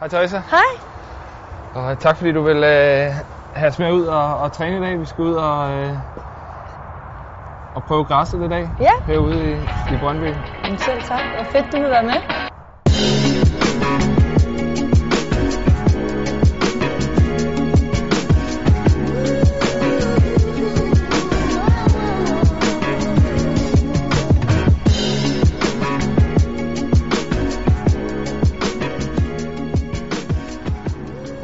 [0.00, 0.42] Hej Theresa.
[0.50, 0.80] Hej.
[1.74, 3.12] Og tak fordi du vil øh,
[3.54, 5.00] have os med ud og, og træne i dag.
[5.00, 5.92] Vi skal ud og, øh,
[7.74, 8.70] og prøve græsset i dag.
[8.80, 8.92] Ja.
[9.06, 9.54] Herude i,
[9.94, 10.34] i Brøndby.
[10.64, 11.20] Jamen selv tak.
[11.38, 13.39] Og fedt, du vil være med.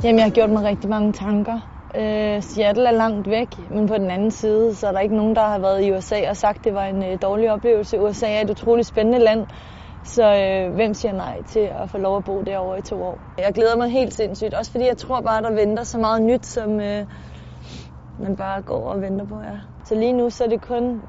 [0.06, 1.60] Jamen, jeg har gjort mig rigtig mange tanker.
[1.94, 5.36] Øh, Seattle er langt væk, men på den anden side, så er der ikke nogen,
[5.36, 8.00] der har været i USA og sagt, at det var en øh, dårlig oplevelse.
[8.00, 9.46] USA er et utroligt spændende land,
[10.04, 13.20] så øh, hvem siger nej til at få lov at bo derovre i to år?
[13.38, 16.46] Jeg glæder mig helt sindssygt, også fordi jeg tror bare, der venter så meget nyt,
[16.46, 17.06] som øh,
[18.18, 19.40] man bare går og venter på.
[19.40, 19.58] Ja.
[19.84, 21.02] Så lige nu, så er det kun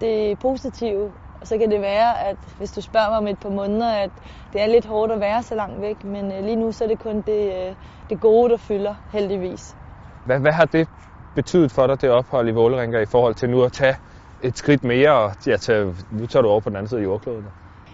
[0.00, 3.50] det positive, og så kan det være, at hvis du spørger mig om et par
[3.50, 4.10] måneder, at
[4.52, 6.88] det er lidt hårdt at være så langt væk, men øh, lige nu så er
[6.88, 7.74] det kun det, øh,
[8.10, 9.76] det gode, der fylder, heldigvis.
[10.24, 10.88] Hvad, hvad har det
[11.34, 13.96] betydet for dig, det ophold i Vålerenga, i forhold til nu at tage
[14.40, 17.04] et skridt mere, og ja, tage, nu tager du over på den anden side af
[17.04, 17.48] jordkloden?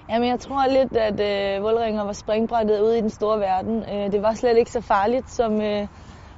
[0.09, 3.85] Jamen, jeg tror lidt, at øh, Vålerenga var springbrættet ud i den store verden.
[3.93, 5.87] Øh, det var slet ikke så farligt, som, øh,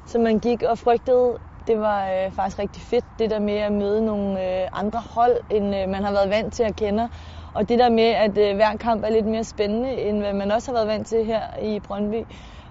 [0.07, 1.39] som man gik og frygtede.
[1.67, 5.37] Det var øh, faktisk rigtig fedt, det der med at møde nogle øh, andre hold,
[5.51, 7.09] end øh, man har været vant til at kende.
[7.55, 10.51] Og det der med, at øh, hver kamp er lidt mere spændende, end hvad man
[10.51, 12.25] også har været vant til her i Brøndby.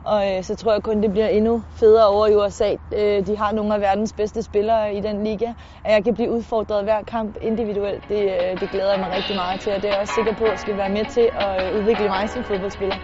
[0.04, 2.76] Og øh, så tror jeg kun, det bliver endnu federe over i USA.
[2.94, 5.54] Øh, de har nogle af verdens bedste spillere i den liga.
[5.84, 9.36] At jeg kan blive udfordret hver kamp individuelt, det, øh, det glæder jeg mig rigtig
[9.36, 9.74] meget til.
[9.74, 12.08] Og det er jeg også sikker på, at skal være med til at øh, udvikle
[12.10, 13.00] mig som fodboldspiller.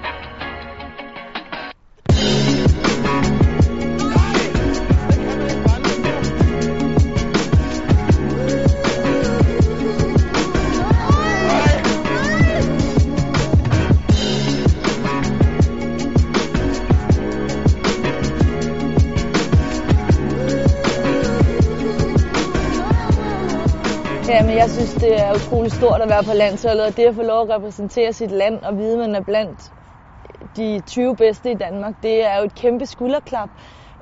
[24.49, 27.21] Jamen, jeg synes, det er utroligt stort at være på landsholdet, og det at få
[27.21, 29.71] lov at repræsentere sit land og vide, at man er blandt
[30.57, 33.49] de 20 bedste i Danmark, det er jo et kæmpe skulderklap.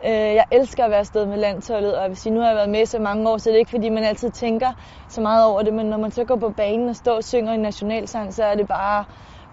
[0.05, 2.55] Øh, jeg elsker at være afsted med landsholdet, og jeg vil sige, nu har jeg
[2.55, 4.73] været med så mange år, så det er ikke fordi, man altid tænker
[5.09, 7.53] så meget over det, men når man så går på banen og står og synger
[7.53, 9.05] en nationalsang, så er det bare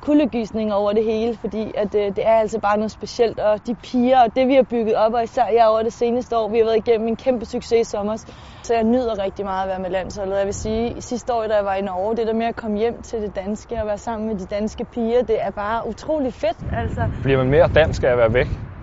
[0.04, 3.75] kuldegysninger over det hele, fordi at, øh, det er altså bare noget specielt, og de
[3.75, 6.59] piger og det vi har bygget op, og især jeg over det seneste år, vi
[6.59, 8.16] har været igennem en kæmpe succes i sommer,
[8.62, 10.38] så jeg nyder rigtig meget at være med landsholdet.
[10.38, 12.78] Jeg vil sige, sidste år, da jeg var i Norge, det der med at komme
[12.78, 16.34] hjem til det danske og være sammen med de danske piger, det er bare utrolig
[16.34, 16.59] fedt.
[16.72, 17.00] Altså.
[17.22, 18.73] Bliver man mere dansk af at være væk?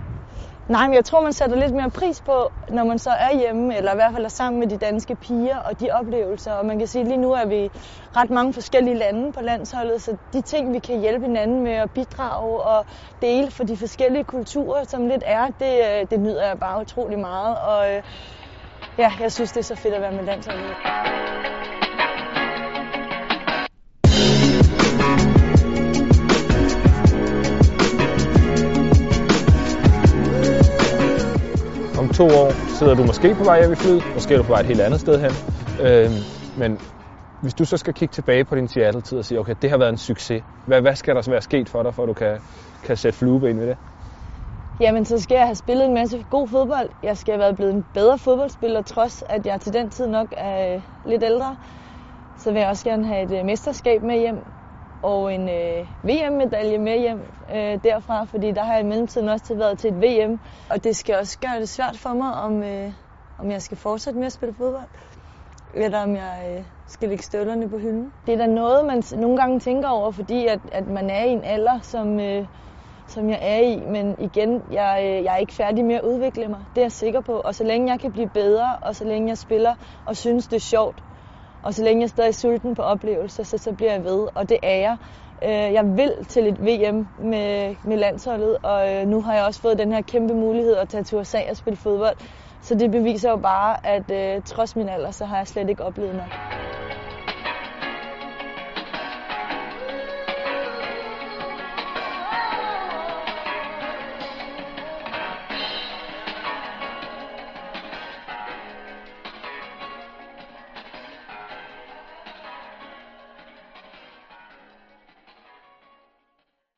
[0.72, 3.76] Nej, men jeg tror, man sætter lidt mere pris på, når man så er hjemme,
[3.76, 6.52] eller i hvert fald er sammen med de danske piger og de oplevelser.
[6.52, 7.70] Og man kan sige, at lige nu er vi
[8.16, 11.90] ret mange forskellige lande på landsholdet, så de ting, vi kan hjælpe hinanden med at
[11.90, 12.86] bidrage og
[13.22, 17.18] dele for de forskellige kulturer, som lidt er, det, øh, det nyder jeg bare utrolig
[17.18, 17.56] meget.
[17.58, 18.02] Og øh,
[18.98, 21.51] ja, jeg synes, det er så fedt at være med landsholdet.
[32.12, 34.60] To år sidder du måske på vej hjem i flyet, måske er du på vej
[34.60, 35.32] et helt andet sted hen.
[35.86, 36.10] Øh,
[36.56, 36.78] men
[37.40, 39.88] hvis du så skal kigge tilbage på din Seattle-tid og sige, okay, det har været
[39.88, 40.42] en succes.
[40.66, 42.40] Hvad, hvad skal der så være sket for dig, for at du kan,
[42.82, 43.76] kan sætte flueben ved det?
[44.80, 46.90] Jamen, så skal jeg have spillet en masse god fodbold.
[47.02, 50.26] Jeg skal have været blevet en bedre fodboldspiller, trods at jeg til den tid nok
[50.36, 51.56] er lidt ældre.
[52.36, 54.36] Så vil jeg også gerne have et øh, mesterskab med hjem
[55.02, 57.20] og en øh, VM-medalje med hjem
[57.54, 60.40] øh, derfra, fordi der har jeg i mellemtiden også været til et VM.
[60.70, 62.92] Og det skal også gøre det svært for mig, om, øh,
[63.38, 64.88] om jeg skal fortsætte med at spille fodbold,
[65.74, 68.12] eller om jeg øh, skal lægge støvlerne på hylden.
[68.26, 71.30] Det er da noget, man nogle gange tænker over, fordi at, at man er i
[71.30, 72.46] en alder, som, øh,
[73.06, 73.80] som jeg er i.
[73.86, 76.60] Men igen, jeg, øh, jeg er ikke færdig med at udvikle mig.
[76.74, 77.32] Det er jeg sikker på.
[77.32, 79.74] Og så længe jeg kan blive bedre, og så længe jeg spiller
[80.06, 81.02] og synes, det er sjovt,
[81.62, 84.48] og så længe jeg stadig er sulten på oplevelser, så, så bliver jeg ved, og
[84.48, 84.96] det er jeg.
[85.44, 89.60] Øh, Jeg vil til et VM med, med landsholdet, og øh, nu har jeg også
[89.60, 92.16] fået den her kæmpe mulighed at tage til USA og spille fodbold.
[92.62, 95.84] Så det beviser jo bare, at øh, trods min alder, så har jeg slet ikke
[95.84, 96.32] oplevet noget.